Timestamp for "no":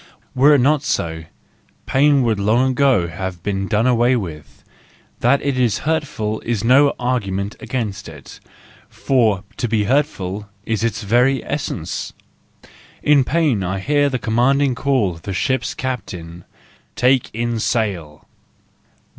6.63-6.95